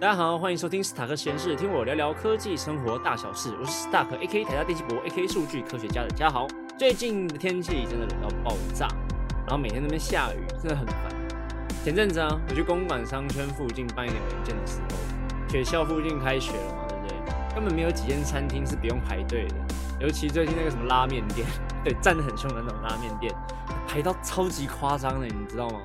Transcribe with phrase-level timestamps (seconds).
[0.00, 3.52] 大家好，欢迎收听斯塔克实验室，听我聊聊科技生活大小事。
[3.60, 4.44] 我是斯塔克 A.K.
[4.44, 5.26] 台大电气博 A.K.
[5.26, 6.46] 数据科学家的嘉豪。
[6.78, 8.86] 最近的天气真的冷到爆炸，
[9.44, 10.96] 然后每天那边下雨，真的很烦。
[11.82, 17.56] 前阵子啊，我去公馆商圈附近办一点文件的时候，学校附近开学了嘛，对不对？
[17.56, 19.54] 根本没有几间餐厅是不用排队的，
[19.98, 21.44] 尤其最近那个什么拉面店，
[21.82, 23.34] 对，站得很凶的那种拉面店，
[23.88, 25.80] 排到超级夸张的，你知道吗？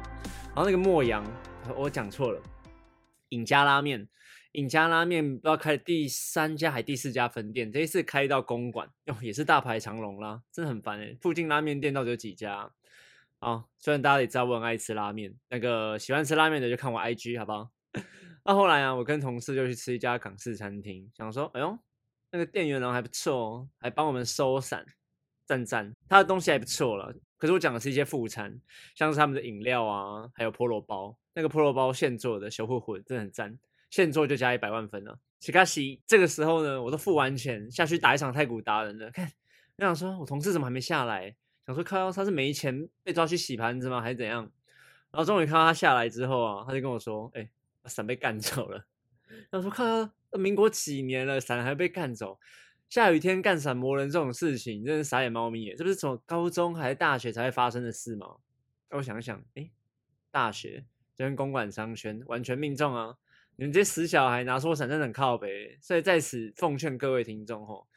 [0.53, 1.23] 然后那个莫阳，
[1.75, 2.39] 我讲错了。
[3.33, 4.07] 尹家拉面，
[4.51, 11.17] 尹家拉面不知道开第三家还第四家分店，这一次开到公馆，哟也是大排长龙啦，真的很烦哎。
[11.19, 12.71] 附近拉面店到底有几家？
[13.39, 17.69] 啊，虽然大家也知道我很爱吃拉面，那个喜欢吃拉面的就看我 IG 好不好？
[18.45, 21.77] 那后来啊，我跟同事就去吃一家港式餐厅，想说，哎呦，
[22.31, 24.85] 那个店员人还不错哦，还帮我们收伞，
[25.45, 27.13] 赞赞，他的东西还不错了。
[27.43, 28.57] 可是我讲的是一些副餐，
[28.95, 31.13] 像是他们的饮料啊，还有菠萝包。
[31.33, 35.19] 那个菠萝包现做的，小混混真的很赞，现做就加一百万分了。
[35.41, 39.11] 奇卡西，这个时候呢，我都付完钱下去打一场太古达人了。
[39.11, 39.29] 看，
[39.75, 41.35] 我想说，我同事怎么还没下来？
[41.65, 43.99] 想说，靠，他是没钱被抓去洗盘子吗？
[43.99, 44.49] 还是怎样？
[45.11, 47.49] 然后终于看到他下来之后啊，他就跟我说：“哎，
[47.83, 48.85] 伞被干走了。”
[49.51, 49.83] 他说：“靠，
[50.39, 52.39] 民国几年了，伞还被干走？
[52.93, 55.75] 下雨天干伞磨人这种事情，真是傻眼猫咪耶！
[55.75, 58.35] 这不是从高中还是大学才会发生的事吗？”
[58.87, 59.71] 让我想想，哎，
[60.29, 60.85] 大学。
[61.15, 63.17] 就跟公馆商圈完全命中啊！
[63.55, 67.87] 你们这些死小孩拿错伞真的很靠北，所以在此奉劝各位听众吼，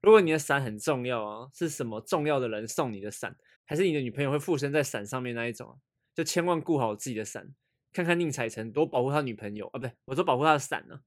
[0.00, 5.74] 如果你的伞很重要啊，是什么重要的人送你的伞，还是你的女朋友会附身在伞上面那一种啊，
[6.14, 7.52] 就千万顾好自己的伞，
[7.92, 11.00] 看看宁采臣多保护他女朋友啊，不对，我说保护他的伞呢。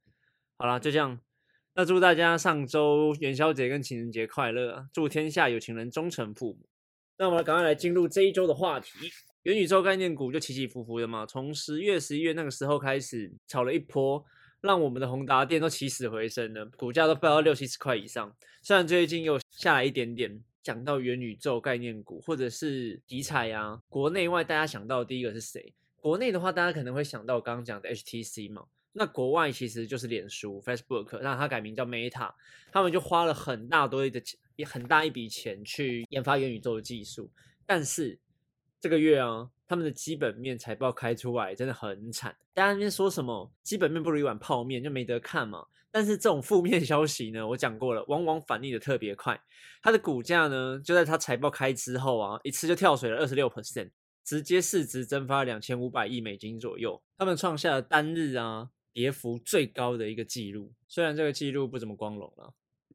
[0.58, 1.18] 好了，就这样，
[1.80, 6.66] 那祝大家上周元宵节跟情人节快乐，祝天下有情人终成父母。
[7.20, 8.90] 那我们赶快来进入这一周的话题。
[9.44, 14.26] 元宇宙概念股就起起伏伏的嘛，从十月、十一月那个时候开始炒了一波，
[14.62, 18.36] 让我们的宏达电都起死回生了，股价都飙到六七十块以上。
[18.64, 25.76] 虽然最近又下来一点点，讲到元宇宙概念股或者是题材呀，国内外大家想到第一个是谁？
[25.98, 28.66] 国内的话，大家可能会想到刚刚讲的 HTC 嘛。
[28.98, 32.34] 那国外其实就是脸书 Facebook，让它改名叫 Meta，
[32.72, 37.30] 他们就花了很大多的钱，很大一笔钱去研发元宇宙的技术，
[37.66, 38.20] 但是。
[38.80, 42.38] 这个月啊，他们的基本面财报开出来真的很惨。
[42.54, 45.66] 大家那边说什么基本面不如一碗泡面，就没得看嘛。
[45.90, 49.42] 但是这种负面 消息呢，我讲过了，往往反应的特别快。
[49.82, 53.90] 它的股价呢，就在它财报开之后啊，一次就跳水了二十六 percent，
[54.24, 57.02] 直接市值蒸发两千五百亿美金左右。
[57.18, 60.74] 他们创下了单日啊跌幅最高的一个记录。
[60.88, 62.52] 虽然这个记录不怎么光荣了。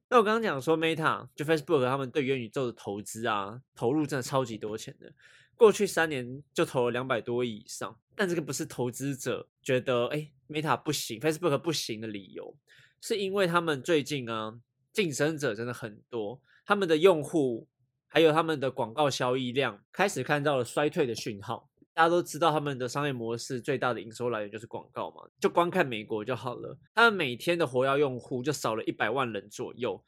[0.08, 5.12] 那我刚刚讲说 Meta 就 Facebook 他们对元宇宙的投资啊，投入真的超级多钱的。
[5.54, 12.56] 过去三年就投了两百多亿以上，但这个不是投资者觉得哎，Meta 不行，Facebook 不行的理由，
[13.00, 14.58] 是因为他们最近啊，
[14.92, 17.68] 竞争者真的很多，他们的用户
[18.08, 21.70] 还有他们的广告交易量开始看到了衰退的讯号。
[21.94, 30.02] 大家都知道他们的商业模式最大的营收来源就是广告嘛，就光看美国就好了，他们每天的活跃用户就少了一百万人左右。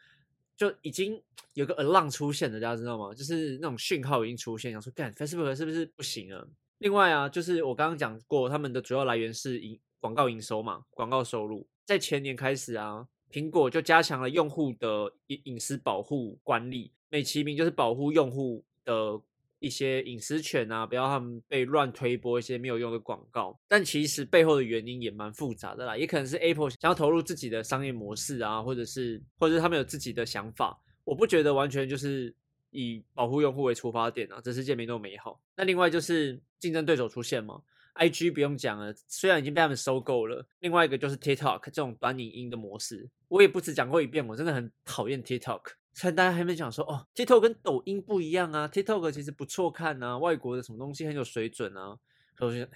[0.57, 1.21] 就已经
[1.55, 3.13] 有个 alarm 出现了，大家知道吗？
[3.13, 6.49] 就是那种讯号已经出现，想说干 Facebook 是不是不行了？
[6.79, 11.67] 另外啊，就是我刚刚讲过，他们的主要来源是营广告营收嘛，广告收入。
[11.85, 19.21] 在前年开始啊，苹果就加强了用户的隐隐私保护管理，美其名就是保护用户的。
[19.65, 23.59] 一些隐私权啊，不要他们被乱推播一些没有用的广告。
[23.67, 30.79] 但其实背后的原因也蛮复杂的啦，也可能是 Apple 想要投入自己的商业模式啊，或者是或者是他们有自己的想法。
[31.05, 32.35] 我不觉得完全就是
[32.71, 35.41] 以保护用户为出发点啊，这世界没那么美好。
[35.57, 37.61] 那另外就是竞争对手出现嘛
[37.95, 40.47] ，IG 不用讲了，虽然已经被他们收购了。
[40.61, 45.61] 另外一个就是 TikTok 这种短影音的模式，我也不止讲过一遍，我真的很讨厌 TikTok。
[45.95, 51.97] 才大家还没讲说哦，TikTok 跟抖音不一样啊，TikTok 其实不错看啊，外国的什么东西很有水准啊，
[52.35, 52.69] 可是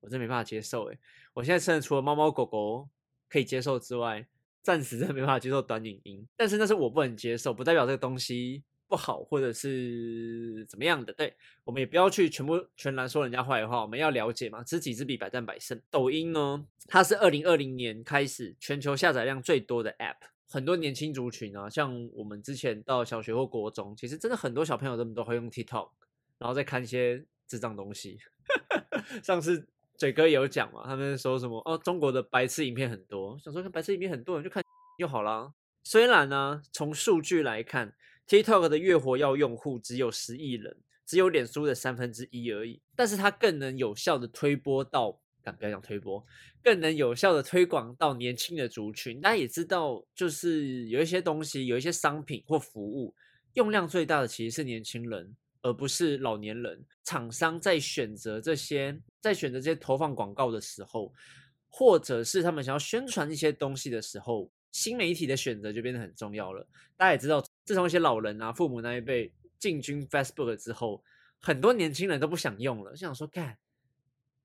[0.00, 0.98] 我真没办法接受诶，
[1.34, 2.88] 我现在真的除了猫猫狗狗
[3.28, 4.24] 可以接受之外，
[4.62, 6.24] 暂时真的没办法接受短影音。
[6.36, 11.12] 但是那是我不能接受，不代表这个东西不好或者是怎么样的。
[11.12, 11.34] 对
[11.64, 15.80] 我们也不要去全部全然说人家坏话，我们要了解嘛，知己知彼，百战百胜。
[15.90, 20.18] 抖音呢，它是二零二零年开始全球下载量最多的 App。
[20.52, 25.88] 很多年轻族群啊，像我们之前到小学或国中，其实真的很多小朋友他们都会用 TikTok，
[26.36, 28.18] 然后再看一些智障东西。
[29.24, 29.66] 上次
[29.96, 34.62] 嘴哥有讲嘛，他们说什么哦，中国的白痴影片很多，想说看白痴影片很多人就看
[34.98, 35.54] 就好啦。
[35.84, 37.94] 虽然呢，从数据来看
[38.28, 40.76] ，TikTok 的月活跃用户只有十亿人，
[41.06, 46.24] 只有脸书的三分之一而已，但是它更能有效的推播到敢不要讲推播，
[46.62, 49.20] 更能有效的推广到年轻的族群。
[49.20, 53.14] 大家也知道，就是有一些东西，有一些商品或服务，
[53.54, 56.84] 用量最大的其实是年轻人，而不是老年人。
[57.04, 61.12] 厂商在选择这些，在选择这些投放广告的时候，
[61.68, 66.66] 或者是他们想要宣传一些东西的时候，新媒体的选择就变得很重要了。
[66.96, 71.02] 大家也知道，自从一些老人啊、父母那一辈进军 Facebook 之后，
[71.40, 73.58] 很多年轻人都不想用了，就想说，干，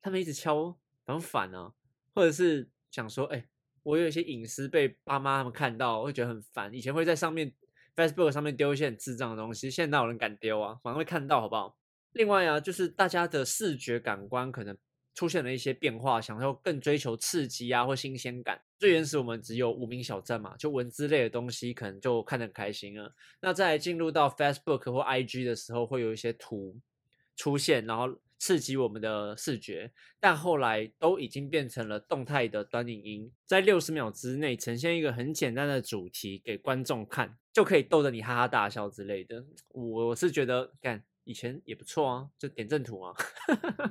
[0.02, 0.76] 他们一直敲。
[1.14, 1.72] 很烦啊，
[2.14, 3.48] 或者是想说，哎，
[3.84, 6.74] 我有一些隐私被爸妈他们看到，会觉得很烦。
[6.74, 7.54] 以前会在上面
[7.96, 10.78] Facebook 上面丢一些很智障的东西，现在哪有人敢丢啊？
[10.84, 11.78] 反而会看到，好不好？
[12.12, 14.78] 另外啊，就是大家的视觉感官可能
[15.16, 18.62] 出现了一些变化，想要更追求刺激啊或新鲜感。
[18.78, 23.16] 最原始我们只有无名小站嘛，就文字类的东西可能就看得很开心了。
[23.40, 26.78] 那在进入到 Facebook 或 IG 的时候，会有一些图
[27.38, 28.20] 出现，然后。
[28.40, 39.44] 刺激我们的视觉，但后来都已经变成了动态的短影音，在六十秒之内呈现一个很简单的主题给观众看，就可以逗得你哈哈大笑之类的。
[39.70, 43.14] 我是觉得，看以前也不错啊，就点阵图啊。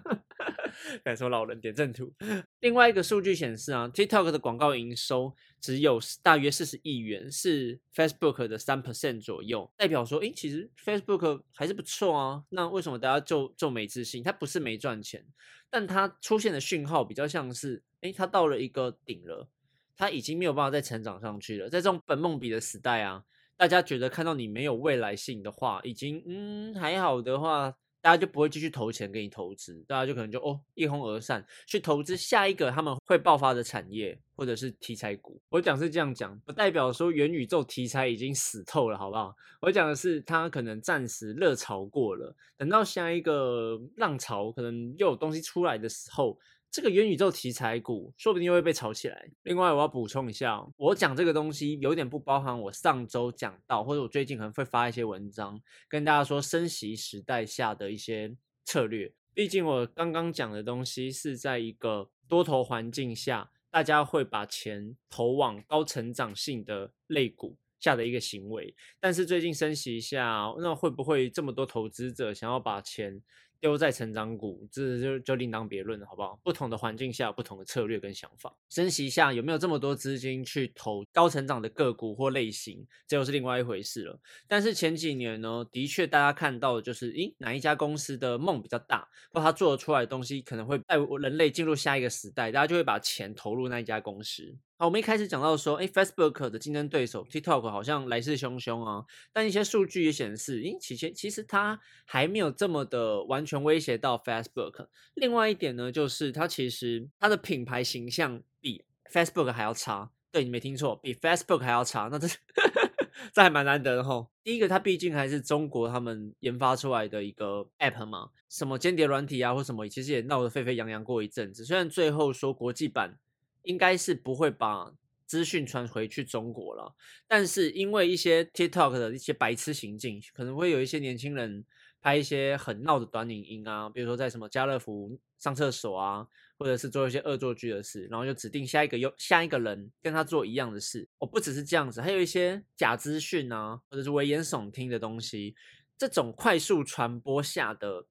[1.02, 2.14] 敢说老人点正图。
[2.60, 12.42] 另外一个数据显示啊，TikTok 的广告营收只有大约四十亿元，是 Facebook 的三 percent 左右，代表说，诶，其实 Facebook 还是不错啊。
[12.48, 14.22] 那为什么大家就就没自信？
[14.22, 15.24] 它不是没赚钱，
[15.68, 19.46] 但它出现的讯号比较像是，诶，它到了一个顶了，
[19.94, 21.68] 它已经没有办法再成长上去了。
[21.68, 23.22] 在这种本梦比的时代啊，
[23.58, 27.76] 大家觉得看到你没有未来性的话，已经嗯还好的话。
[28.06, 35.40] 大家就不会继续投钱给你投资，大家就可能就哦一哄而散去投资下一个他们会爆发的产业或者是题材股。
[35.48, 39.34] 我讲是这样讲，不代表说元宇宙题材已经死透了，好不好？
[39.60, 46.38] 我讲的是它可能暂时热潮过了，等到下一个浪潮可能又有东西出来的时候。
[46.76, 49.30] 这个元宇宙题材股说不定又会被炒起来。
[49.44, 55.58] 另外，我要补充一下，我讲这个东西有点不包含我上周讲到，或者我最近可能会发一些文章，
[55.88, 58.36] 跟大家说升息时代下的一些
[58.66, 59.10] 策略。
[59.32, 68.74] 毕竟我刚刚讲的东西是在一个多头环境下，大家会把钱投往高成长性的类股下的一个行为。
[69.00, 73.22] 但是最近升息一下，那会不会这么多投资者想要把钱？
[73.60, 76.38] 丢在成长股，这就就另当别论了，好不好？
[76.42, 78.54] 不同的环境下，不同的策略跟想法。
[78.68, 84.18] 升息下有没有这么多资金去投高成长的个股或类型，这又是另外一回事了。
[84.46, 94.56] 但是前几年呢，的确大家看到的就是，诶，哪一家公司的梦比较大，或他做出来的东西可能会带人类进入下一个时代，大家就会把钱投入那一家公司。
[94.78, 99.02] 好，我们一开始讲到说，哎，Facebook 的竞争对手 TikTok 好像来势汹汹啊，
[99.32, 104.88] 但一些数据也显示，咦，其实其实它还没有这么的完全威胁到 Facebook。
[105.14, 110.10] 另外一点呢，就是它其实它的品牌形象比 Facebook 还要差。
[110.30, 112.10] 对你没听错，比 Facebook 还要差。
[112.12, 112.28] 那这
[113.32, 114.30] 这还蛮难得的吼。
[114.44, 121.64] 第一个，它毕竟还是中国他们研发出来的一个 App 嘛，什么间谍软体啊或什么，其实也闹得沸沸扬扬过一阵子。
[121.64, 123.18] 虽然最后说国际版。
[123.66, 124.92] 应该是不会把
[125.26, 126.94] 资讯传回去中国了，
[127.26, 131.64] 但是因为一些 TikTok 的一些白痴行径，可能会有一些年轻人
[132.00, 136.26] 拍一些很闹的短影音啊，比如说在什么家乐福上厕所啊，
[136.56, 141.08] 或者是做一些恶作剧的事，然后就指定下一个又下一个人跟他做一样的事。
[141.18, 145.56] 哦，不只是这样子，还有一些假资讯啊，或者是危言耸听的东西，
[145.98, 148.06] 这种快速传播下的。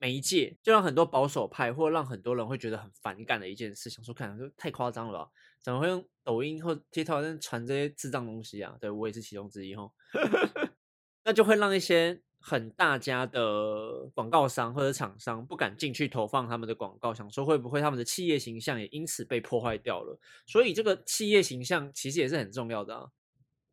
[0.00, 5.30] 媒介就让很多保守派，或让很多人会觉得很反感的一件事，想说看就太夸张了吧？
[5.62, 8.76] 怎么会用抖音或 TikTok 在传这些智障东西啊？
[8.80, 9.92] 对我也是其中之一哈。
[11.22, 20.18] 那就会让一些很大家的广告商或者厂商不敢进去投放他们的广告，想说会不会他们的企业形象也因此被破坏掉了？
[20.46, 23.10] 所以这个企业形象其实也是很重要的啊。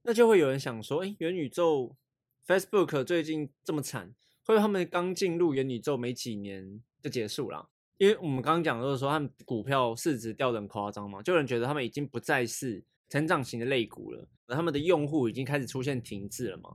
[0.01, 1.96] 那就会有人想说，哎，元宇宙
[2.46, 4.13] Facebook 最近这么惨。
[4.48, 16.70] 或者他们刚进入元宇宙没几年就结束了，因为我们刚刚讲就是说他们股票市值掉的很夸张嘛，就有人觉得他们已经不再是成长型的类股了，而他们的用户已经开始出现停滞了嘛，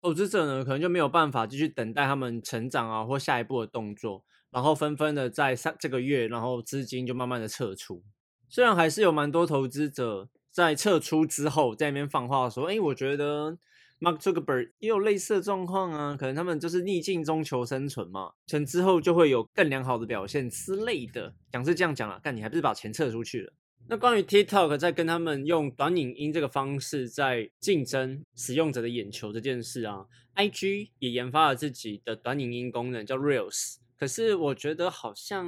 [0.00, 8.02] 投资者呢可能就没有办法继续等待他们成长啊或下一步的动作，然后纷纷的在上这个月，然后资金就慢慢的撤出，
[8.48, 13.58] 虽然还是有蛮多投资者在撤出之后在那边放话说，哎，我觉得。
[14.00, 21.34] Mark Zuckerberg 也有类似的状况啊，可能他们就是逆境中求生存嘛，成之后就会有更良好的表现之类的。
[21.50, 23.52] 讲是这样讲了，但你还不是把钱撤出去了？
[23.88, 30.04] 那关于 TikTok 在跟他们用短影音这个方式在竞争使用者的眼球这件事啊
[30.36, 33.76] ，IG 也研发了自己的短影音功能，叫 Reels。
[33.98, 35.46] 可是我觉得好像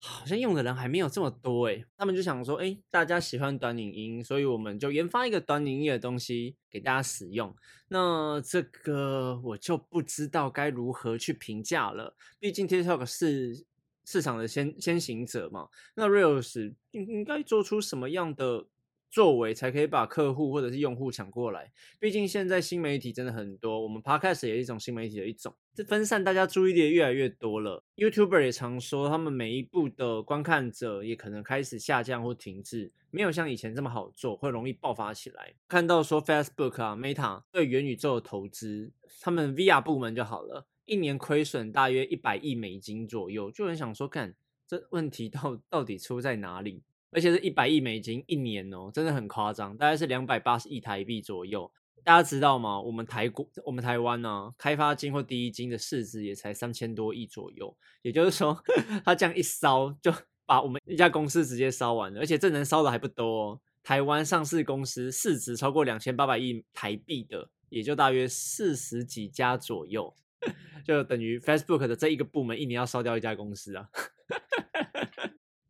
[0.00, 7.54] 好像用的人还没有这么多诶，他们就想说，哎，大家喜欢短影音，所以我们就研发一个短影音的东西给大家使用。
[7.88, 13.64] 那这个我就不知道该如何去评价了，毕竟 TikTok 是
[14.04, 15.68] 市场的先先行者嘛。
[15.94, 18.66] 那 Reels 应应该做出什么样的？
[19.14, 27.84] 作为才可以把客户或者是用户抢过来，毕竟现在新媒体真的很多，我们 Podcast 也是一种新媒体的一种，这分散大家注意力越来越多了。
[27.94, 35.54] YouTuber 也常说，他们每一步的观看者也可能开始下降或停滞，没有像以前这么好做，会容易爆发起来。
[35.68, 38.90] 看到说 Facebook 啊、Meta 对元宇宙的投资，
[39.20, 44.34] 他们 VR 部门就好了，一年亏损大约一百亿美金左右，就很想说，看
[44.66, 46.82] 这问题到到底出在哪里？
[47.14, 51.70] 而且是一百亿美金一年哦，真的很夸张，大概是两百八十亿台币左右。
[52.02, 52.78] 大家知道吗？
[52.78, 57.74] 我们台国、我们台湾呢，开发金或第一金的市值也才三千多亿左右。
[58.02, 58.62] 也就是说，
[59.06, 60.12] 他这样一烧，就
[60.44, 62.20] 把我们一家公司直接烧完了。
[62.20, 63.60] 而且这能烧的还不多哦。
[63.82, 70.14] 台湾上市公司市值超过两千八百亿台币的，也就大约四十几家左右，
[70.84, 73.88] 就等于 Facebook 的这一个部门一年要烧掉一家公司啊。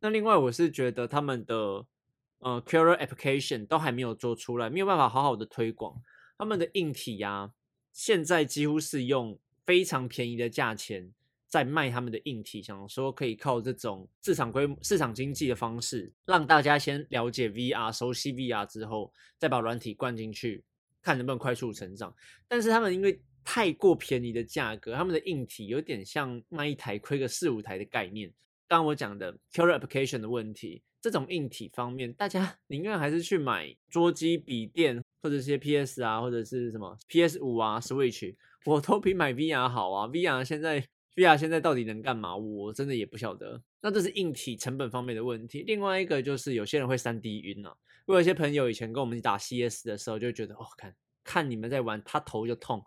[0.05, 1.87] 那另外，我是觉得他们的
[2.41, 5.99] 呃 Killer Application 都还没有做出来，没有办法好好的推广
[6.37, 7.51] 他们的硬体呀。
[7.91, 11.11] 现在几乎是用非常便宜的价钱
[11.49, 20.63] 在卖他们的硬体，想说可以靠这种市场规、市场经济的方式，让大家先了解 VR、熟悉 VR 之后，再把软体灌进去，
[21.01, 22.15] 看能不能快速成长。
[22.47, 28.31] 但是他们因为太过便宜的价格，他们的硬体有点像卖一台亏个四五台的概念。
[28.77, 40.09] 刚我讲的 killer application 的问题，这种硬体方面，大家 宁愿还是去买桌机、笔电，或者一些 PS 啊，或者是什么 PS 五啊、Switch，我都比买 VR 好啊。
[40.09, 42.37] VR 现在 VR 现在到底能干嘛？
[42.37, 43.63] 我真的也不晓得。
[43.81, 45.63] 那这是硬体成本方面的问题。
[45.63, 47.77] 另外一个就是有些人会三 D 晕啊。
[48.07, 52.85] 我有些朋友以前跟我们打 CS 的时候，就觉得哦，看看你们在玩，他头就痛。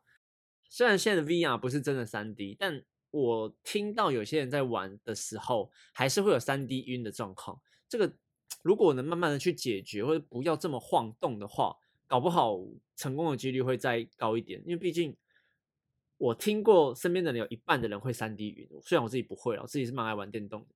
[0.69, 2.83] 虽然现在的 VR 不是真的三 D，但
[3.17, 7.59] 我听到有些人在玩的时候，还是会有三 D 晕的状况。
[7.89, 8.13] 这个
[8.61, 12.59] 如果能慢慢的去解决，或者不要这么晃动的话，搞不好
[12.95, 14.61] 成功的几率会再高一点。
[14.65, 15.15] 因为毕竟
[16.17, 20.67] 我听过身边的人有一半的人会三 D 晕，虽然我自己不会，我自己是蛮爱玩电动的。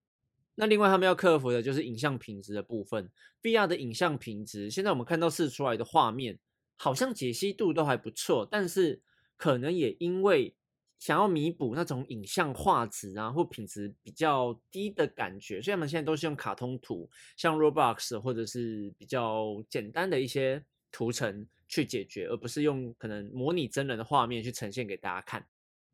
[0.55, 3.11] 那另外他们要克服的就是影像品质的部分。
[3.43, 6.39] VR 的影像品质，现在我们看到试出来的画面，
[6.75, 8.99] 好像解析度都还不错，但是
[9.37, 10.55] 可能也因为。
[11.01, 25.43] 想要弥补那种影像画质啊或品质比较低的感觉，所以他们现在都是用卡通图，像 Roblox 或者是比较简单的一些图层去解决，而不是用可能模拟真人的画面去呈现给大家看。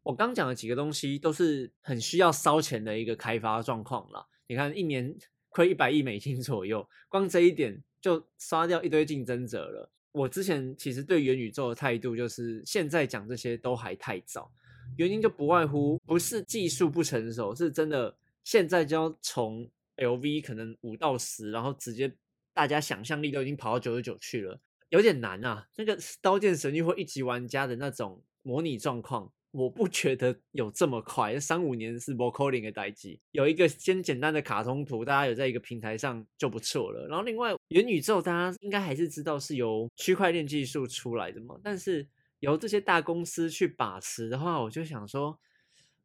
[0.04, 4.28] 我刚讲的几个东西都是很需要烧钱的一个开发状况了。
[4.48, 5.16] 你看，一年
[5.48, 9.90] 亏一百亿美金左右，光这一点就刷掉一堆竞争者了。
[10.12, 14.52] 我之前其实对元宇宙的态度就是，现在讲这些都还太早。
[14.96, 22.12] 原因就不外乎不是技术不成熟，是真的现在就要从 LV 可能五到十，然后直接
[22.54, 25.68] 大家想象力都已经跑到九十九去了，有点难啊。
[25.76, 37.08] 那个刀剑神域或一级玩家的那种模拟状况，我不觉得有这么快，三五年是 vocoding 的代际，有一个先简单的卡通图，大家有在一个平台上就不错了。
[37.08, 42.08] 然后另外元宇宙，大家应该还是知道是由区块链技术出来的嘛，但是。
[42.40, 45.40] 由这些大公司去把持的话，我就想说，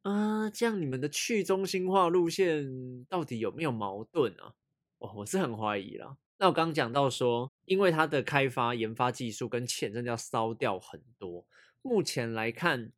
[0.01, 4.55] 啊，这样你们的去中心化路线到底有没有矛盾啊？
[4.99, 6.17] 哦，我是很怀疑了。
[6.39, 11.45] 那我刚讲到说，因为它的开发研发技术跟钱真的要烧掉很多。
[11.83, 12.91] 目前来看，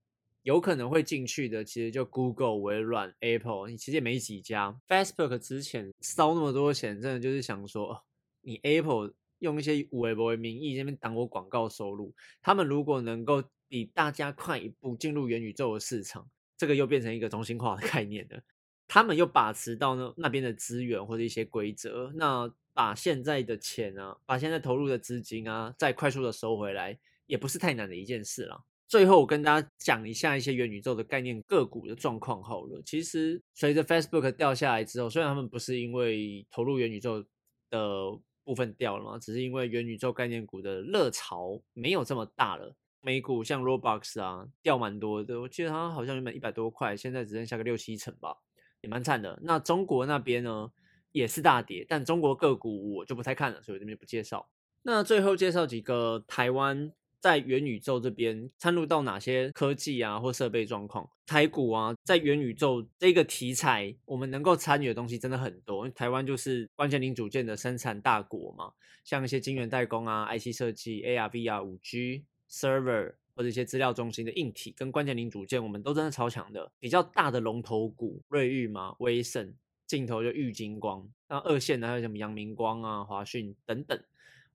[0.43, 4.81] 有可能会进去的，其实就 Google、微软、Apple，你其实也没几家。
[4.87, 8.05] Facebook 之前烧那么多钱，真的就是想说，
[8.43, 9.12] 你 Apple。
[9.45, 12.13] 用一些微博为名义，这边挡我广告收入。
[12.43, 18.41] 他们如果能够比大家快一步进入元宇宙的市场，这个又变成一个中心化的概念了。
[18.89, 28.65] 他们又把持到那那边的资源或者一些规则，那把现在的钱啊，把现在投入的资金啊，再快速的收回来，也不是太难的一件事了。
[28.87, 32.83] 最后，我跟大家讲一下一些元宇宙的概念个股的状况好了。
[32.85, 37.25] 其实，随着 Facebook 掉下来之后，虽然他们不是因为投入元宇宙
[37.71, 38.21] 的。
[38.45, 42.77] 部分掉了嘛，只是因为元宇宙概念股的热潮没有这么大了。
[43.01, 48.35] 美股像 Roblox 啊，掉蛮多的，我记得它好像原本一百多块，现在只剩下个六七成吧，
[48.81, 49.39] 也蛮惨的。
[49.43, 50.71] 那中国那边呢，
[51.13, 54.49] 也是大跌，但中国个股我就不太看了，所以我这边不介绍。
[54.83, 56.93] 那最后介绍几个台湾
[57.25, 61.09] 在元宇宙这边参入到哪些科技啊或设备状况？
[61.25, 65.87] 台股啊，在元宇宙这个题材，我们能够参与的东西真的很多。
[65.87, 68.71] 因为台湾就是关键零组件的生产大国嘛，
[69.04, 76.71] 像一些晶圆代工啊、IC 设计、AR、VR、五 G server 或者一些资料中心的硬体跟关键零组件，我们都真的超强的。
[76.78, 79.54] 比较大的龙头股，瑞昱嘛、威盛，
[79.87, 83.99] 镜头就玉金光，那二线的还有什么阳明光啊、华讯等等。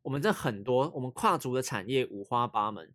[0.10, 2.92] 我们这很多，我们跨足的产业五花八门，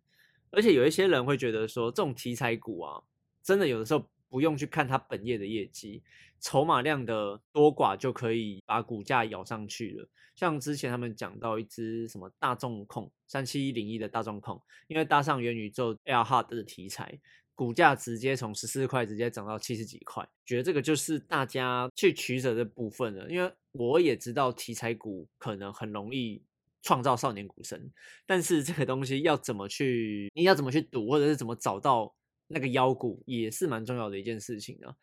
[0.51, 3.01] 而且有一些人会觉得说，这种题材股啊，
[3.41, 6.03] 真的有的时候不用去看它本业的业绩，
[6.41, 10.09] 筹码量的多寡就可以把股价咬上去了。
[10.35, 17.17] 像之前他们讲到一只什么大众控三七一零一的大众控，因为搭上元宇宙 Air Hard 的题材，
[17.53, 23.29] 股价直接从十四块直接涨到七十几块，觉得这个就是大家去取舍的部分了。
[23.29, 26.43] 因为我也知道题材股可能很容易。
[26.85, 27.91] 创造少年股神，
[28.27, 32.13] 但是这个东西要怎么去，你要怎么去赌，或者是怎么找到
[32.47, 34.95] 那个妖股，也是蛮重要的一件事情啊。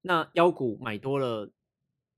[0.00, 1.52] 那妖股买多了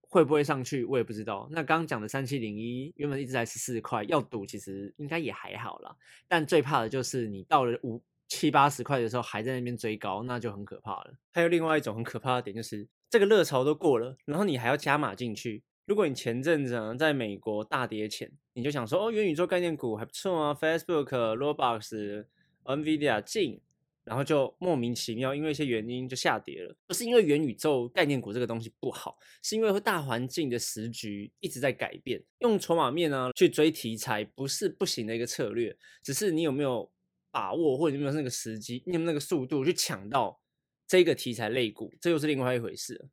[0.02, 1.48] 会不会上去，我也不知道。
[1.50, 5.96] 那刚刚讲的三七零一原本一直在十四块，要赌其实应该也还好啦。
[6.28, 11.12] 但最怕的就是你到了五七八十块的时候还在那边追高，那就很可怕了。
[11.32, 15.64] 还有另外一种很可怕的点就是，这个热潮都过了，然后你还要加码进去。
[15.84, 22.24] 如果你前阵子啊在美国大跌前，你就想说哦，元宇宙概念股还不错啊，Facebook、Roblox、
[22.64, 23.60] Nvidia 进，
[24.04, 26.74] 然后就莫名其妙因为一些原因就下跌了。
[26.86, 32.22] 不是因为元宇宙概念股这个东西不好，是因为大环境的时局一直在改变。
[32.38, 36.88] 用筹码面呢去追题材不是不行的一个策略，只是你有没有
[37.30, 40.40] 把握，或者有没有那个时机，你有没有那个速度去抢到
[40.86, 43.08] 这个题材类股，这又是另外一回事。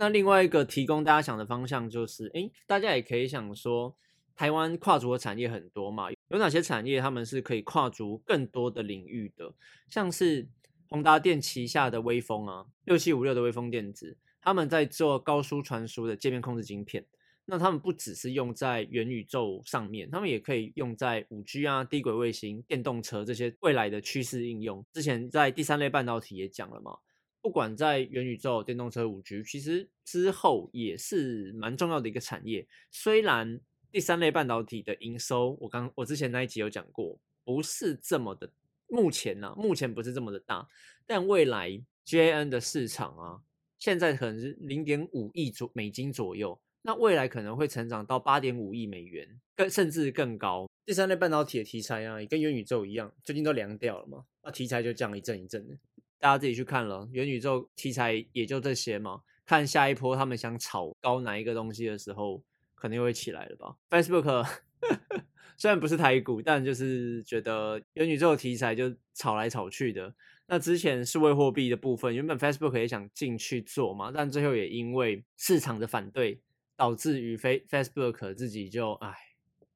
[0.00, 3.96] 那另外一个提供大家想的方向就是，哎，大家也可以想说，
[4.36, 9.52] 台湾跨足的产业很多嘛，有哪些产业他们是可以跨足更多的领域的？
[9.90, 10.46] 像是
[10.88, 17.04] 宏达电旗下的微风啊，六七五六的微风电子，他们在做高速传输的界面控制晶片，
[17.46, 24.86] 那他们不只是用在元宇宙上面，他们也可以用在五 G 啊、低轨卫星、电动车这些未来的趋势应用。
[24.92, 26.98] 之前在第三类半导体也讲了嘛。
[27.40, 32.66] 不管在元宇宙、电动车、五 G，其实之后也是蛮重要的一个产业。
[32.90, 38.50] 虽然第三类半导体的营收，我刚我之前那一集有讲过，不是这么的，
[38.88, 40.68] 目前呢，目前不是这么的大，
[41.06, 43.40] 但未来 JN 的市场啊，
[43.78, 50.68] 现在可能是零点五亿左美金左右，那未来可能会成长到八点五亿美元，更甚至更高。
[50.84, 55.78] 第三类半导体的题材啊，也跟元宇宙一样，最近都凉掉了嘛，那题材就降一阵一阵的。
[56.18, 59.20] 大家自己去看了，元宇宙题材也就这些嘛。
[59.46, 62.42] 看下一波他们想炒高哪一个东西的时候，
[62.76, 64.46] 肯定会起来了吧？Facebook
[65.56, 70.14] 虽然不是台股，但就是觉得元宇宙题材就炒来炒去的。
[70.46, 76.40] 那之前数位货币的部分，原本 Facebook 也想进去做嘛，但最后也因为市场的反对，
[76.76, 79.14] 导致于 Face Facebook 自己就唉，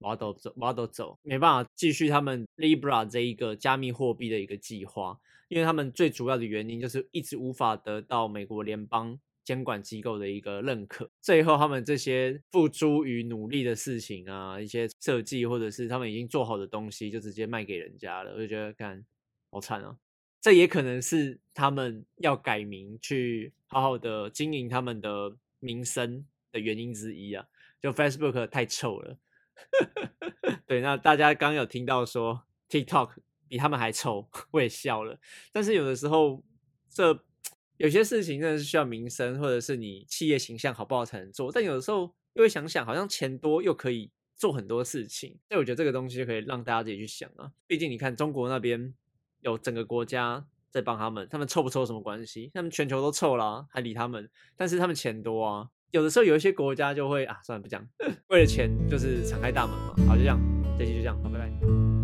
[0.02, 5.18] 挖都走，挖都走，没办法继续他们 Libra 这一个加密货币的一个计划。
[5.48, 19.04] 因为他们最主要的原因就是一直无法得到美国联邦监管机构的一个认可，最后他们这些付诸于努力的事情啊，一些设计或者是他们已经做好的东西，就直接卖给人家了，我就觉得干
[19.50, 19.94] 好惨啊！
[20.40, 27.44] 这也可能是他们要改名去好好的经营他们的名声的原因之一啊！
[27.78, 29.18] 就 Facebook 太臭了，
[30.66, 33.10] 对，那大家刚有听到说 TikTok。
[33.48, 35.18] 比他们还臭， 我也笑了。
[35.52, 36.42] 但是有的时候，
[36.88, 37.22] 这
[37.76, 41.52] 有些事情真的是需要名声，或者是你企业形象好不好才能做。
[41.52, 45.38] 但有的时候又会想想，好像钱多又可以做很多事情。
[45.50, 47.52] 所以我觉得这个东西就可以让大家自己去想啊。
[47.66, 48.94] 毕竟你看中国那边
[49.40, 52.50] 有整个国家在帮他们，他们臭不臭什么关系？
[52.54, 54.30] 他们全球都臭了，还理他们？
[54.56, 55.68] 但是他们钱多啊。
[55.92, 57.86] 有的时候有一些国家就会啊，算了不讲，
[58.28, 59.94] 为了钱就是敞开大门嘛。
[60.08, 60.40] 好，就这样，
[60.78, 62.01] 这期就这样，好，拜拜。